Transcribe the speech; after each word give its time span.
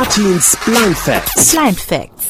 Artins 0.00 0.56
Blind 0.64 0.96
Facts. 0.96 1.54
Blind 1.54 1.78
Facts. 1.78 2.28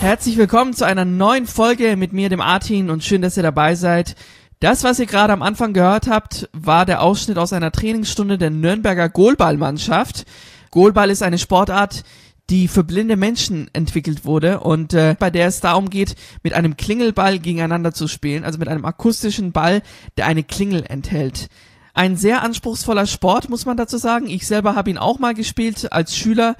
Herzlich 0.00 0.38
willkommen 0.38 0.72
zu 0.72 0.86
einer 0.86 1.04
neuen 1.04 1.46
Folge 1.46 1.94
mit 1.94 2.14
mir, 2.14 2.30
dem 2.30 2.40
Artin, 2.40 2.88
und 2.88 3.04
schön, 3.04 3.20
dass 3.20 3.36
ihr 3.36 3.42
dabei 3.42 3.74
seid. 3.74 4.16
Das, 4.60 4.82
was 4.82 4.98
ihr 4.98 5.04
gerade 5.04 5.34
am 5.34 5.42
Anfang 5.42 5.74
gehört 5.74 6.06
habt, 6.06 6.48
war 6.54 6.86
der 6.86 7.02
Ausschnitt 7.02 7.36
aus 7.36 7.52
einer 7.52 7.70
Trainingsstunde 7.70 8.38
der 8.38 8.48
Nürnberger 8.48 9.10
Goalballmannschaft. 9.10 10.24
Goalball 10.70 11.10
ist 11.10 11.22
eine 11.22 11.36
Sportart, 11.36 12.02
die 12.48 12.66
für 12.66 12.82
blinde 12.82 13.16
Menschen 13.16 13.68
entwickelt 13.74 14.24
wurde 14.24 14.60
und 14.60 14.94
äh, 14.94 15.16
bei 15.18 15.28
der 15.28 15.48
es 15.48 15.60
darum 15.60 15.90
geht, 15.90 16.16
mit 16.42 16.54
einem 16.54 16.78
Klingelball 16.78 17.38
gegeneinander 17.38 17.92
zu 17.92 18.08
spielen, 18.08 18.42
also 18.42 18.58
mit 18.58 18.68
einem 18.68 18.86
akustischen 18.86 19.52
Ball, 19.52 19.82
der 20.16 20.24
eine 20.24 20.44
Klingel 20.44 20.82
enthält. 20.88 21.50
Ein 21.96 22.18
sehr 22.18 22.42
anspruchsvoller 22.42 23.06
Sport, 23.06 23.48
muss 23.48 23.64
man 23.64 23.78
dazu 23.78 23.96
sagen. 23.96 24.28
Ich 24.28 24.46
selber 24.46 24.74
habe 24.74 24.90
ihn 24.90 24.98
auch 24.98 25.18
mal 25.18 25.32
gespielt 25.32 25.90
als 25.94 26.14
Schüler. 26.14 26.56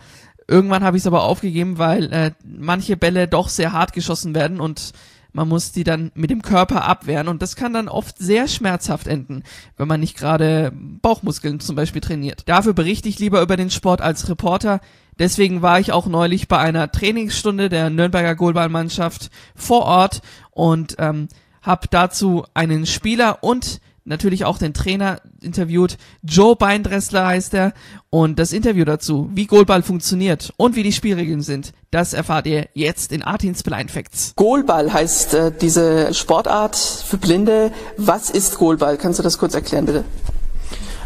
Irgendwann 0.48 0.84
habe 0.84 0.96
ich 0.96 1.02
es 1.02 1.06
aber 1.06 1.24
aufgegeben, 1.24 1.78
weil 1.78 2.12
äh, 2.12 2.30
manche 2.44 2.96
Bälle 2.96 3.26
doch 3.28 3.48
sehr 3.48 3.72
hart 3.72 3.92
geschossen 3.92 4.34
werden 4.34 4.60
und 4.60 4.92
man 5.36 5.48
muss 5.48 5.70
die 5.70 5.84
dann 5.84 6.12
mit 6.14 6.30
dem 6.30 6.40
Körper 6.40 6.84
abwehren 6.84 7.28
und 7.28 7.42
das 7.42 7.56
kann 7.56 7.74
dann 7.74 7.88
oft 7.88 8.16
sehr 8.16 8.48
schmerzhaft 8.48 9.06
enden, 9.06 9.42
wenn 9.76 9.86
man 9.86 10.00
nicht 10.00 10.16
gerade 10.16 10.72
Bauchmuskeln 10.74 11.60
zum 11.60 11.76
Beispiel 11.76 12.00
trainiert. 12.00 12.44
Dafür 12.46 12.72
berichte 12.72 13.10
ich 13.10 13.18
lieber 13.18 13.42
über 13.42 13.58
den 13.58 13.70
Sport 13.70 14.00
als 14.00 14.30
Reporter. 14.30 14.80
Deswegen 15.18 15.60
war 15.60 15.78
ich 15.78 15.92
auch 15.92 16.06
neulich 16.06 16.48
bei 16.48 16.58
einer 16.58 16.90
Trainingsstunde 16.90 17.68
der 17.68 17.90
Nürnberger 17.90 18.34
Goalballmannschaft 18.34 19.30
vor 19.54 19.82
Ort 19.82 20.22
und 20.52 20.96
ähm, 20.98 21.28
habe 21.60 21.88
dazu 21.90 22.46
einen 22.54 22.86
Spieler 22.86 23.42
und 23.42 23.80
natürlich 24.06 24.44
auch 24.44 24.58
den 24.58 24.72
Trainer 24.72 25.20
interviewt. 25.42 25.98
Joe 26.22 26.56
Beindressler 26.56 27.26
heißt 27.26 27.54
er. 27.54 27.72
Und 28.10 28.38
das 28.38 28.52
Interview 28.52 28.84
dazu, 28.84 29.28
wie 29.34 29.46
Goalball 29.46 29.82
funktioniert 29.82 30.52
und 30.56 30.76
wie 30.76 30.82
die 30.82 30.92
Spielregeln 30.92 31.42
sind, 31.42 31.72
das 31.90 32.14
erfahrt 32.14 32.46
ihr 32.46 32.68
jetzt 32.72 33.12
in 33.12 33.22
Artins 33.22 33.62
Blind 33.62 33.90
Facts. 33.90 34.32
Goalball 34.36 34.92
heißt 34.92 35.34
äh, 35.34 35.52
diese 35.52 36.14
Sportart 36.14 36.76
für 36.76 37.18
Blinde. 37.18 37.72
Was 37.98 38.30
ist 38.30 38.58
Goalball? 38.58 38.96
Kannst 38.96 39.18
du 39.18 39.22
das 39.22 39.38
kurz 39.38 39.54
erklären, 39.54 39.86
bitte? 39.86 40.04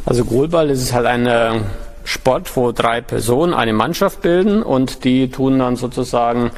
Also 0.07 0.25
Goalball 0.25 0.71
ist 0.71 0.93
halt 0.93 1.07
ein 1.07 1.27
äh, 1.27 1.61
Sport, 2.05 2.57
wo 2.57 2.73
drei 2.73 3.01
Personen 3.01 3.55
eine 3.55 3.73
Mannschaft 3.73 4.23
bilden 4.23 4.63
und 4.63 5.05
die 5.05 5.31
tun 5.31 5.59
dann 5.59 5.77
sozusagen 5.77 6.51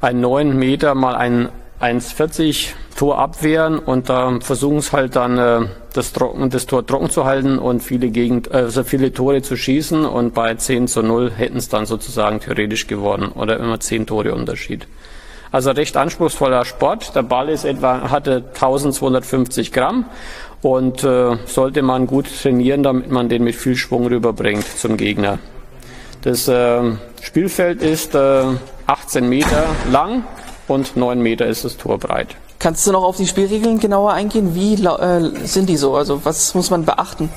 einen 0.00 0.20
9 0.20 0.56
Meter 0.56 0.94
mal 0.94 1.14
ein 1.14 1.48
1,40 1.80 2.70
Tor 2.98 3.16
abwehren 3.18 3.78
und 3.78 4.08
da 4.08 4.40
versuchen 4.40 4.78
es 4.78 4.92
halt 4.92 5.14
dann 5.14 5.38
äh, 5.38 5.68
das, 5.92 6.12
trocken, 6.12 6.50
das 6.50 6.66
Tor 6.66 6.84
trocken 6.84 7.08
zu 7.10 7.24
halten 7.24 7.60
und 7.60 7.80
viele 7.80 8.10
Gegend, 8.10 8.50
also 8.50 8.82
viele 8.82 9.12
Tore 9.12 9.40
zu 9.40 9.56
schießen 9.56 10.04
und 10.04 10.34
bei 10.34 10.56
10 10.56 10.88
zu 10.88 11.02
0 11.02 11.30
hätten 11.30 11.58
es 11.58 11.68
dann 11.68 11.86
sozusagen 11.86 12.40
theoretisch 12.40 12.88
gewonnen 12.88 13.30
oder 13.30 13.60
immer 13.60 13.78
10 13.78 14.08
Tore 14.08 14.34
Unterschied. 14.34 14.88
Also 15.52 15.70
recht 15.70 15.96
anspruchsvoller 15.96 16.64
Sport. 16.64 17.14
Der 17.14 17.22
Ball 17.22 17.50
ist 17.50 17.64
etwa, 17.64 18.10
hatte 18.10 18.42
1250 18.52 19.72
Gramm 19.72 20.06
und 20.62 21.04
äh, 21.04 21.36
sollte 21.46 21.82
man 21.82 22.08
gut 22.08 22.26
trainieren, 22.42 22.82
damit 22.82 23.12
man 23.12 23.28
den 23.28 23.44
mit 23.44 23.54
viel 23.54 23.76
Schwung 23.76 24.08
rüberbringt 24.08 24.66
zum 24.76 24.96
Gegner. 24.96 25.38
Das 26.22 26.48
äh, 26.48 26.82
Spielfeld 27.22 27.80
ist 27.80 28.16
äh, 28.16 28.42
18 28.88 29.28
Meter 29.28 29.66
lang 29.92 30.24
und 30.66 30.96
9 30.96 31.22
Meter 31.22 31.46
ist 31.46 31.64
das 31.64 31.76
Tor 31.76 31.98
breit. 31.98 32.34
Kannst 32.58 32.86
du 32.86 32.92
noch 32.92 33.04
auf 33.04 33.16
die 33.16 33.26
Spielregeln 33.26 33.78
genauer 33.78 34.12
eingehen? 34.12 34.54
Wie 34.54 34.74
äh, 34.74 35.46
sind 35.46 35.68
die 35.68 35.76
so? 35.76 35.94
Also 35.94 36.24
was 36.24 36.54
muss 36.54 36.70
man 36.70 36.84
beachten? 36.84 37.30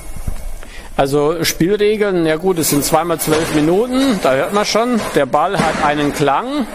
Also 0.96 1.42
Spielregeln, 1.44 2.26
ja 2.26 2.36
gut, 2.36 2.58
es 2.58 2.70
sind 2.70 2.84
zweimal 2.84 3.18
zwölf 3.18 3.54
Minuten, 3.54 4.20
da 4.22 4.34
hört 4.34 4.52
man 4.52 4.66
schon, 4.66 5.00
der 5.14 5.24
Ball 5.24 5.58
hat 5.58 5.82
einen 5.82 6.12
Klang, 6.12 6.66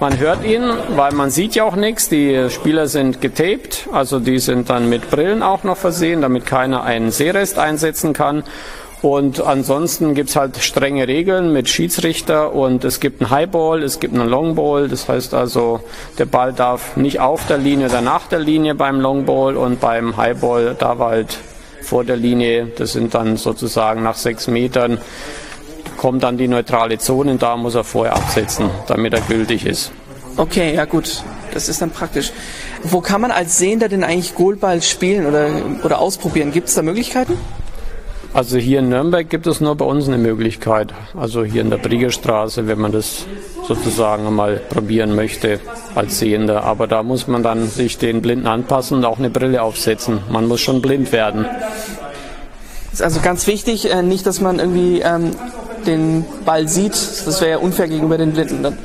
man 0.00 0.16
hört 0.18 0.44
ihn, 0.44 0.62
weil 0.94 1.12
man 1.12 1.30
sieht 1.30 1.56
ja 1.56 1.64
auch 1.64 1.74
nichts. 1.74 2.08
Die 2.08 2.50
Spieler 2.50 2.86
sind 2.86 3.20
getaped, 3.20 3.88
also 3.92 4.20
die 4.20 4.38
sind 4.38 4.70
dann 4.70 4.88
mit 4.88 5.10
Brillen 5.10 5.42
auch 5.42 5.64
noch 5.64 5.76
versehen, 5.76 6.22
damit 6.22 6.46
keiner 6.46 6.84
einen 6.84 7.10
Sehrest 7.10 7.58
einsetzen 7.58 8.12
kann. 8.12 8.44
Und 9.00 9.40
ansonsten 9.40 10.14
gibt's 10.14 10.34
halt 10.34 10.56
strenge 10.58 11.06
Regeln 11.06 11.52
mit 11.52 11.68
Schiedsrichter 11.68 12.52
und 12.52 12.84
es 12.84 12.98
gibt 12.98 13.20
einen 13.20 13.30
Highball, 13.30 13.82
es 13.84 14.00
gibt 14.00 14.14
einen 14.14 14.28
Longball. 14.28 14.88
Das 14.88 15.08
heißt 15.08 15.34
also, 15.34 15.80
der 16.18 16.24
Ball 16.24 16.52
darf 16.52 16.96
nicht 16.96 17.20
auf 17.20 17.46
der 17.46 17.58
Linie 17.58 17.86
oder 17.86 18.00
nach 18.00 18.26
der 18.26 18.40
Linie 18.40 18.74
beim 18.74 19.00
Longball 19.00 19.56
und 19.56 19.80
beim 19.80 20.16
Highball 20.16 20.74
darf 20.76 20.98
halt 20.98 21.38
vor 21.80 22.04
der 22.04 22.16
Linie, 22.16 22.66
das 22.76 22.92
sind 22.92 23.14
dann 23.14 23.36
sozusagen 23.36 24.02
nach 24.02 24.16
sechs 24.16 24.48
Metern, 24.48 24.98
kommt 25.96 26.22
dann 26.22 26.36
die 26.36 26.48
neutrale 26.48 26.98
Zone 26.98 27.30
und 27.30 27.42
da 27.42 27.56
muss 27.56 27.76
er 27.76 27.84
vorher 27.84 28.16
absetzen, 28.16 28.68
damit 28.88 29.14
er 29.14 29.20
gültig 29.22 29.64
ist. 29.64 29.92
Okay, 30.36 30.74
ja 30.74 30.84
gut, 30.84 31.22
das 31.54 31.68
ist 31.68 31.80
dann 31.80 31.90
praktisch. 31.90 32.32
Wo 32.82 33.00
kann 33.00 33.20
man 33.20 33.30
als 33.30 33.58
Sehender 33.58 33.88
denn 33.88 34.04
eigentlich 34.04 34.34
Goalball 34.34 34.82
spielen 34.82 35.26
oder, 35.26 35.48
oder 35.82 35.98
ausprobieren? 36.00 36.52
Gibt 36.52 36.68
es 36.68 36.74
da 36.74 36.82
Möglichkeiten? 36.82 37.34
Also 38.34 38.58
hier 38.58 38.80
in 38.80 38.90
Nürnberg 38.90 39.28
gibt 39.28 39.46
es 39.46 39.60
nur 39.60 39.74
bei 39.74 39.84
uns 39.84 40.06
eine 40.06 40.18
Möglichkeit. 40.18 40.92
Also 41.16 41.44
hier 41.44 41.62
in 41.62 41.70
der 41.70 41.78
Briegerstraße, 41.78 42.66
wenn 42.66 42.78
man 42.78 42.92
das 42.92 43.26
sozusagen 43.66 44.32
mal 44.34 44.56
probieren 44.56 45.14
möchte 45.14 45.60
als 45.94 46.18
Sehender. 46.18 46.64
Aber 46.64 46.86
da 46.86 47.02
muss 47.02 47.26
man 47.26 47.42
dann 47.42 47.68
sich 47.68 47.98
den 47.98 48.20
Blinden 48.20 48.46
anpassen 48.46 48.98
und 48.98 49.04
auch 49.04 49.18
eine 49.18 49.30
Brille 49.30 49.62
aufsetzen. 49.62 50.20
Man 50.30 50.46
muss 50.46 50.60
schon 50.60 50.82
blind 50.82 51.10
werden. 51.10 51.46
Ist 52.92 53.02
also 53.02 53.20
ganz 53.20 53.46
wichtig, 53.46 53.90
äh, 53.90 54.02
nicht, 54.02 54.26
dass 54.26 54.40
man 54.40 54.58
irgendwie 54.58 55.00
ähm, 55.00 55.32
den 55.86 56.24
Ball 56.44 56.68
sieht. 56.68 56.92
Das 56.92 57.40
wäre 57.40 57.52
ja 57.52 57.58
unfair 57.58 57.88
gegenüber 57.88 58.18
den 58.18 58.32
Blinden 58.32 58.62
dann. 58.62 58.78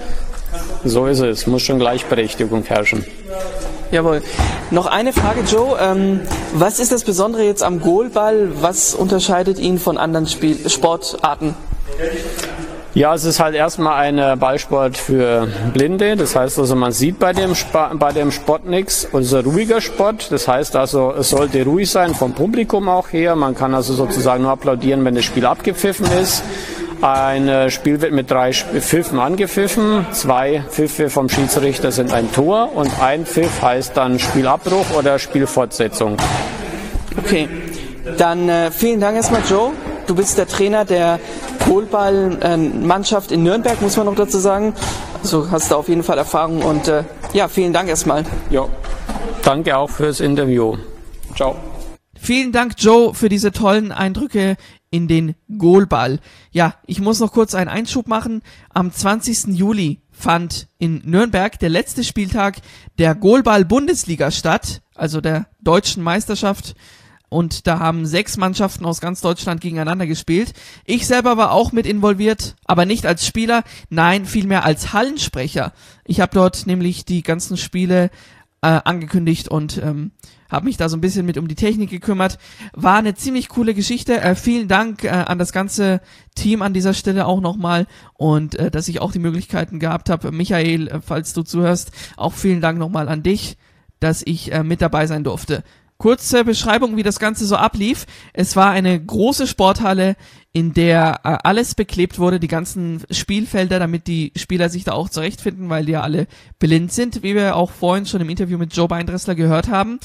So 0.85 1.07
ist 1.07 1.19
es. 1.19 1.47
Muss 1.47 1.63
schon 1.63 1.79
Gleichberechtigung 1.79 2.63
herrschen. 2.63 3.05
Jawohl. 3.93 4.23
Noch 4.71 4.87
eine 4.87 5.13
Frage, 5.13 5.41
Joe. 5.41 5.77
Ähm, 5.79 6.21
was 6.55 6.79
ist 6.79 6.91
das 6.91 7.03
Besondere 7.03 7.43
jetzt 7.43 7.61
am 7.61 7.79
Goalball? 7.79 8.49
Was 8.59 8.95
unterscheidet 8.95 9.59
ihn 9.59 9.77
von 9.77 9.99
anderen 9.99 10.25
Spiel 10.25 10.67
Sportarten? 10.67 11.53
Ja, 12.95 13.13
es 13.13 13.23
ist 13.23 13.39
halt 13.39 13.53
erstmal 13.53 13.99
ein 13.99 14.39
Ballsport 14.39 14.97
für 14.97 15.47
Blinde. 15.73 16.15
Das 16.15 16.35
heißt 16.35 16.57
also, 16.57 16.75
man 16.75 16.91
sieht 16.91 17.19
bei 17.19 17.33
dem, 17.33 17.51
Sp 17.53 17.93
bei 17.99 18.11
dem 18.11 18.31
Sport 18.31 18.65
nichts. 18.65 19.07
Es 19.13 19.27
ist 19.27 19.33
ein 19.35 19.45
ruhiger 19.45 19.79
Sport. 19.79 20.31
Das 20.31 20.47
heißt 20.47 20.75
also, 20.75 21.13
es 21.15 21.29
sollte 21.29 21.63
ruhig 21.63 21.91
sein 21.91 22.15
vom 22.15 22.33
Publikum 22.33 22.89
auch 22.89 23.13
her. 23.13 23.35
Man 23.35 23.53
kann 23.53 23.75
also 23.75 23.93
sozusagen 23.93 24.41
nur 24.41 24.51
applaudieren, 24.51 25.05
wenn 25.05 25.13
das 25.13 25.25
Spiel 25.25 25.45
abgepfiffen 25.45 26.07
ist. 26.19 26.43
Ein 27.03 27.49
äh, 27.49 27.69
Spiel 27.69 27.99
wird 27.99 28.13
mit 28.13 28.31
drei 28.31 28.53
Pfiffen 28.53 29.19
angepfiffen. 29.19 30.05
Zwei 30.13 30.63
Pfiffe 30.69 31.09
vom 31.09 31.27
Schiedsrichter 31.27 31.91
sind 31.91 32.13
ein 32.13 32.31
Tor 32.31 32.71
und 32.73 32.97
ein 33.01 33.25
Pfiff 33.25 33.61
heißt 33.61 33.97
dann 33.97 34.19
Spielabbruch 34.19 34.85
oder 34.97 35.19
Spielfortsetzung. 35.19 36.15
Okay, 37.17 37.49
dann 38.17 38.47
äh, 38.47 38.71
vielen 38.71 39.01
Dank 39.01 39.17
erstmal, 39.17 39.41
Joe. 39.49 39.71
Du 40.07 40.15
bist 40.15 40.37
der 40.37 40.47
Trainer 40.47 40.85
der 40.85 41.19
Kohlball-Mannschaft 41.65 43.33
in 43.33 43.43
Nürnberg, 43.43 43.81
muss 43.81 43.97
man 43.97 44.05
noch 44.05 44.15
dazu 44.15 44.37
sagen. 44.37 44.73
Also 45.21 45.51
hast 45.51 45.71
du 45.71 45.75
auf 45.75 45.89
jeden 45.89 46.03
Fall 46.03 46.17
Erfahrung 46.17 46.61
und 46.61 46.87
äh, 46.87 47.03
ja, 47.33 47.49
vielen 47.49 47.73
Dank 47.73 47.89
erstmal. 47.89 48.23
Ja, 48.49 48.65
danke 49.43 49.75
auch 49.75 49.89
fürs 49.89 50.21
Interview. 50.21 50.77
Ciao. 51.35 51.57
Vielen 52.23 52.53
Dank, 52.53 52.75
Joe, 52.77 53.13
für 53.13 53.27
diese 53.27 53.51
tollen 53.51 53.91
Eindrücke 53.91 54.55
in 54.89 55.09
den 55.09 55.35
Goalball. 55.57 56.21
Ja, 56.51 56.75
ich 56.87 57.01
muss 57.01 57.19
noch 57.19 57.33
kurz 57.33 57.53
einen 57.53 57.67
Einschub 57.67 58.07
machen. 58.07 58.43
Am 58.69 58.93
20. 58.93 59.47
Juli 59.47 59.99
fand 60.09 60.69
in 60.77 61.01
Nürnberg 61.03 61.59
der 61.59 61.67
letzte 61.67 62.05
Spieltag 62.05 62.61
der 62.97 63.13
Goalball-Bundesliga 63.13 64.31
statt, 64.31 64.83
also 64.95 65.19
der 65.19 65.47
deutschen 65.59 66.01
Meisterschaft. 66.01 66.75
Und 67.27 67.67
da 67.67 67.79
haben 67.79 68.05
sechs 68.05 68.37
Mannschaften 68.37 68.85
aus 68.85 69.01
ganz 69.01 69.19
Deutschland 69.19 69.59
gegeneinander 69.59 70.07
gespielt. 70.07 70.53
Ich 70.85 71.05
selber 71.07 71.35
war 71.35 71.51
auch 71.51 71.73
mit 71.73 71.85
involviert, 71.85 72.55
aber 72.63 72.85
nicht 72.85 73.05
als 73.05 73.27
Spieler, 73.27 73.65
nein, 73.89 74.25
vielmehr 74.25 74.63
als 74.63 74.93
Hallensprecher. 74.93 75.73
Ich 76.05 76.21
habe 76.21 76.33
dort 76.33 76.67
nämlich 76.67 77.03
die 77.03 77.21
ganzen 77.21 77.57
Spiele 77.57 78.11
äh, 78.61 78.79
angekündigt 78.85 79.49
und 79.49 79.77
ähm, 79.83 80.11
habe 80.53 80.65
mich 80.65 80.77
da 80.77 80.87
so 80.87 80.95
ein 80.95 81.01
bisschen 81.01 81.25
mit 81.25 81.37
um 81.37 81.47
die 81.47 81.55
Technik 81.55 81.89
gekümmert. 81.89 82.37
War 82.73 82.97
eine 82.97 83.15
ziemlich 83.15 83.49
coole 83.49 83.73
Geschichte. 83.73 84.21
Äh, 84.21 84.35
vielen 84.35 84.67
Dank 84.67 85.03
äh, 85.03 85.09
an 85.09 85.39
das 85.39 85.51
ganze 85.51 85.99
Team 86.35 86.61
an 86.61 86.73
dieser 86.73 86.93
Stelle 86.93 87.25
auch 87.25 87.41
nochmal 87.41 87.87
und 88.13 88.55
äh, 88.55 88.71
dass 88.71 88.87
ich 88.87 89.01
auch 89.01 89.11
die 89.11 89.19
Möglichkeiten 89.19 89.79
gehabt 89.79 90.09
habe. 90.09 90.31
Michael, 90.31 90.87
äh, 90.87 91.01
falls 91.01 91.33
du 91.33 91.41
zuhörst, 91.41 91.91
auch 92.15 92.33
vielen 92.33 92.61
Dank 92.61 92.77
nochmal 92.77 93.09
an 93.09 93.23
dich, 93.23 93.57
dass 93.99 94.21
ich 94.25 94.53
äh, 94.53 94.63
mit 94.63 94.81
dabei 94.81 95.07
sein 95.07 95.23
durfte. 95.23 95.63
Kurze 95.97 96.43
Beschreibung, 96.43 96.97
wie 96.97 97.03
das 97.03 97.19
Ganze 97.19 97.45
so 97.45 97.55
ablief. 97.55 98.05
Es 98.33 98.55
war 98.55 98.71
eine 98.71 99.01
große 99.01 99.47
Sporthalle, 99.47 100.17
in 100.51 100.73
der 100.73 101.21
äh, 101.23 101.37
alles 101.43 101.73
beklebt 101.75 102.19
wurde, 102.19 102.39
die 102.39 102.47
ganzen 102.47 103.01
Spielfelder, 103.09 103.79
damit 103.79 104.07
die 104.07 104.31
Spieler 104.35 104.69
sich 104.69 104.83
da 104.83 104.91
auch 104.91 105.09
zurechtfinden, 105.09 105.69
weil 105.69 105.85
die 105.85 105.93
ja 105.93 106.01
alle 106.01 106.27
blind 106.59 106.91
sind, 106.91 107.23
wie 107.23 107.33
wir 107.35 107.55
auch 107.55 107.71
vorhin 107.71 108.05
schon 108.05 108.21
im 108.21 108.29
Interview 108.29 108.57
mit 108.57 108.75
Joe 108.75 108.87
Beindressler 108.87 109.33
gehört 109.33 109.69
haben. 109.69 109.99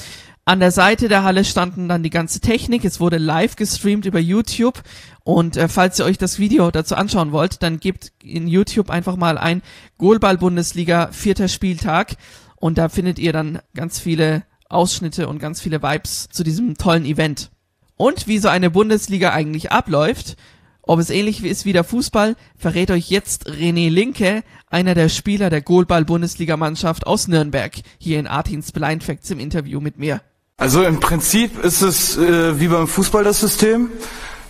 An 0.45 0.59
der 0.59 0.71
Seite 0.71 1.07
der 1.09 1.23
Halle 1.23 1.45
standen 1.45 1.87
dann 1.87 2.01
die 2.01 2.09
ganze 2.09 2.39
Technik. 2.39 2.83
Es 2.83 2.99
wurde 2.99 3.17
live 3.17 3.55
gestreamt 3.55 4.05
über 4.05 4.19
YouTube. 4.19 4.81
Und 5.23 5.57
äh, 5.57 5.67
falls 5.67 5.99
ihr 5.99 6.05
euch 6.05 6.17
das 6.17 6.39
Video 6.39 6.71
dazu 6.71 6.95
anschauen 6.95 7.31
wollt, 7.31 7.61
dann 7.61 7.79
gebt 7.79 8.11
in 8.23 8.47
YouTube 8.47 8.89
einfach 8.89 9.15
mal 9.15 9.37
ein 9.37 9.61
Goalball-Bundesliga 9.99 11.09
vierter 11.11 11.47
Spieltag. 11.47 12.15
Und 12.55 12.77
da 12.77 12.89
findet 12.89 13.19
ihr 13.19 13.31
dann 13.31 13.59
ganz 13.75 13.99
viele 13.99 14.43
Ausschnitte 14.69 15.27
und 15.27 15.39
ganz 15.39 15.61
viele 15.61 15.81
Vibes 15.81 16.29
zu 16.31 16.43
diesem 16.43 16.75
tollen 16.77 17.05
Event. 17.05 17.51
Und 17.95 18.27
wie 18.27 18.39
so 18.39 18.47
eine 18.47 18.69
Bundesliga 18.69 19.31
eigentlich 19.31 19.71
abläuft, 19.71 20.35
ob 20.81 20.99
es 20.99 21.11
ähnlich 21.11 21.43
ist 21.43 21.65
wie 21.65 21.73
der 21.73 21.83
Fußball, 21.83 22.35
verrät 22.55 22.89
euch 22.89 23.11
jetzt 23.11 23.47
René 23.47 23.89
Linke, 23.89 24.43
einer 24.67 24.95
der 24.95 25.09
Spieler 25.09 25.49
der 25.49 25.61
Goalball-Bundesligamannschaft 25.61 27.05
aus 27.05 27.27
Nürnberg, 27.27 27.73
hier 27.99 28.19
in 28.19 28.25
Artins 28.25 28.71
Blind 28.71 29.03
Facts 29.03 29.29
im 29.29 29.39
Interview 29.39 29.81
mit 29.81 29.99
mir. 29.99 30.21
Also 30.59 30.83
im 30.83 30.99
Prinzip 30.99 31.63
ist 31.63 31.81
es 31.81 32.17
äh, 32.17 32.59
wie 32.59 32.67
beim 32.67 32.87
Fußball 32.87 33.23
das 33.23 33.39
System. 33.39 33.89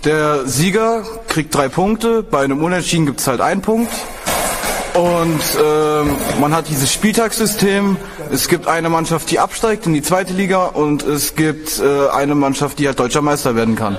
Der 0.05 0.47
Sieger 0.47 1.03
kriegt 1.27 1.53
drei 1.53 1.69
Punkte, 1.69 2.23
bei 2.23 2.39
einem 2.43 2.63
Unentschieden 2.63 3.05
gibt 3.05 3.19
es 3.19 3.27
halt 3.27 3.41
einen 3.41 3.61
Punkt. 3.61 3.91
Und 4.95 5.39
äh, 5.61 6.39
man 6.39 6.53
hat 6.55 6.67
dieses 6.67 6.91
Spieltagssystem. 6.91 7.95
Es 8.31 8.47
gibt 8.47 8.67
eine 8.67 8.89
Mannschaft, 8.89 9.29
die 9.29 9.39
absteigt 9.39 9.85
in 9.85 9.93
die 9.93 10.01
zweite 10.01 10.33
Liga 10.33 10.65
und 10.65 11.03
es 11.03 11.35
gibt 11.35 11.79
äh, 11.79 12.09
eine 12.09 12.33
Mannschaft, 12.33 12.79
die 12.79 12.87
halt 12.87 12.99
deutscher 12.99 13.21
Meister 13.21 13.55
werden 13.55 13.75
kann. 13.75 13.97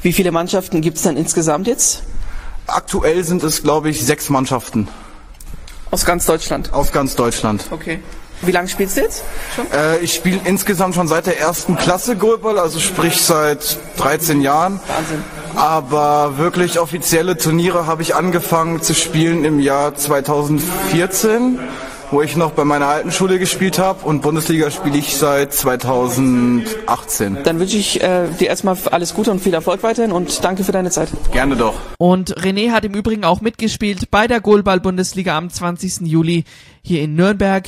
Wie 0.00 0.12
viele 0.12 0.32
Mannschaften 0.32 0.80
gibt 0.80 0.96
es 0.96 1.02
dann 1.02 1.16
insgesamt 1.16 1.66
jetzt? 1.66 2.04
Aktuell 2.66 3.22
sind 3.22 3.42
es, 3.42 3.62
glaube 3.62 3.90
ich, 3.90 4.04
sechs 4.04 4.28
Mannschaften 4.30 4.88
Aus 5.90 6.04
ganz 6.04 6.24
Deutschland. 6.26 6.72
aus 6.72 6.90
ganz 6.92 7.14
Deutschland. 7.16 7.64
Okay. 7.70 8.00
Wie 8.42 8.52
lange 8.52 8.68
spielst 8.68 8.96
du 8.96 9.02
jetzt? 9.02 9.24
Schon? 9.54 9.66
Äh, 9.72 9.98
ich 9.98 10.14
spiele 10.14 10.40
insgesamt 10.44 10.94
schon 10.94 11.08
seit 11.08 11.26
der 11.26 11.40
ersten 11.40 11.76
Klasse 11.76 12.16
Goalball, 12.16 12.58
also 12.58 12.78
sprich 12.78 13.20
seit 13.20 13.78
13 13.96 14.40
Jahren. 14.40 14.80
Wahnsinn. 14.86 15.24
Aber 15.56 16.38
wirklich 16.38 16.78
offizielle 16.78 17.36
Turniere 17.36 17.86
habe 17.86 18.02
ich 18.02 18.14
angefangen 18.14 18.80
zu 18.80 18.94
spielen 18.94 19.44
im 19.44 19.58
Jahr 19.58 19.94
2014, 19.94 21.58
wo 22.12 22.22
ich 22.22 22.36
noch 22.36 22.52
bei 22.52 22.64
meiner 22.64 22.86
alten 22.86 23.10
Schule 23.10 23.40
gespielt 23.40 23.78
habe 23.78 24.04
und 24.06 24.22
Bundesliga 24.22 24.70
spiele 24.70 24.98
ich 24.98 25.16
seit 25.16 25.52
2018. 25.52 27.38
Dann 27.42 27.58
wünsche 27.58 27.76
ich 27.76 28.00
äh, 28.02 28.28
dir 28.38 28.48
erstmal 28.48 28.76
alles 28.90 29.14
Gute 29.14 29.32
und 29.32 29.40
viel 29.40 29.54
Erfolg 29.54 29.82
weiterhin 29.82 30.12
und 30.12 30.44
danke 30.44 30.62
für 30.62 30.72
deine 30.72 30.90
Zeit. 30.90 31.08
Gerne 31.32 31.56
doch. 31.56 31.74
Und 31.98 32.36
René 32.36 32.70
hat 32.70 32.84
im 32.84 32.94
Übrigen 32.94 33.24
auch 33.24 33.40
mitgespielt 33.40 34.10
bei 34.10 34.28
der 34.28 34.40
Goalball-Bundesliga 34.40 35.36
am 35.36 35.50
20. 35.50 36.02
Juli 36.02 36.44
hier 36.82 37.02
in 37.02 37.16
Nürnberg. 37.16 37.66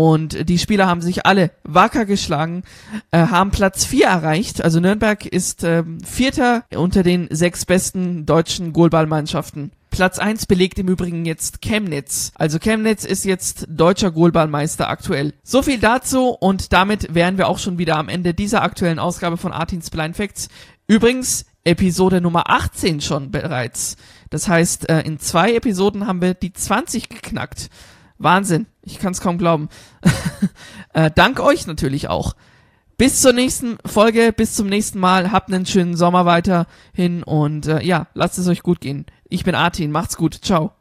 Und 0.00 0.48
die 0.48 0.58
Spieler 0.58 0.86
haben 0.86 1.02
sich 1.02 1.26
alle 1.26 1.50
wacker 1.62 2.06
geschlagen, 2.06 2.62
äh, 3.10 3.18
haben 3.18 3.50
Platz 3.50 3.84
4 3.84 4.06
erreicht. 4.06 4.64
Also 4.64 4.80
Nürnberg 4.80 5.26
ist 5.26 5.62
ähm, 5.62 5.98
Vierter 6.02 6.64
unter 6.74 7.02
den 7.02 7.28
sechs 7.30 7.66
besten 7.66 8.24
deutschen 8.24 8.72
Goalballmannschaften. 8.72 9.72
Platz 9.90 10.18
1 10.18 10.46
belegt 10.46 10.78
im 10.78 10.88
Übrigen 10.88 11.26
jetzt 11.26 11.60
Chemnitz. 11.60 12.32
Also 12.36 12.58
Chemnitz 12.58 13.04
ist 13.04 13.26
jetzt 13.26 13.66
deutscher 13.68 14.10
Goalballmeister 14.10 14.88
aktuell. 14.88 15.34
So 15.42 15.60
viel 15.60 15.78
dazu 15.78 16.30
und 16.30 16.72
damit 16.72 17.14
wären 17.14 17.36
wir 17.36 17.46
auch 17.46 17.58
schon 17.58 17.76
wieder 17.76 17.98
am 17.98 18.08
Ende 18.08 18.32
dieser 18.32 18.62
aktuellen 18.62 19.00
Ausgabe 19.00 19.36
von 19.36 19.52
Artins 19.52 19.90
Blind 19.90 20.16
Facts. 20.16 20.48
Übrigens 20.86 21.44
Episode 21.64 22.22
Nummer 22.22 22.48
18 22.48 23.02
schon 23.02 23.30
bereits. 23.30 23.98
Das 24.30 24.48
heißt, 24.48 24.88
äh, 24.88 25.02
in 25.02 25.18
zwei 25.18 25.52
Episoden 25.52 26.06
haben 26.06 26.22
wir 26.22 26.32
die 26.32 26.54
20 26.54 27.10
geknackt. 27.10 27.68
Wahnsinn. 28.20 28.66
Ich 28.82 28.98
kann 28.98 29.12
es 29.12 29.20
kaum 29.20 29.38
glauben. 29.38 29.68
äh, 30.92 31.10
dank 31.12 31.40
euch 31.40 31.66
natürlich 31.66 32.08
auch. 32.08 32.34
Bis 32.96 33.22
zur 33.22 33.32
nächsten 33.32 33.78
Folge, 33.86 34.32
bis 34.32 34.54
zum 34.54 34.68
nächsten 34.68 35.00
Mal. 35.00 35.32
Habt 35.32 35.52
einen 35.52 35.66
schönen 35.66 35.96
Sommer 35.96 36.26
weiterhin 36.26 37.22
und 37.24 37.66
äh, 37.66 37.82
ja, 37.82 38.08
lasst 38.14 38.38
es 38.38 38.46
euch 38.46 38.62
gut 38.62 38.80
gehen. 38.80 39.06
Ich 39.28 39.44
bin 39.44 39.54
Artin, 39.54 39.90
macht's 39.90 40.16
gut. 40.16 40.34
Ciao. 40.34 40.72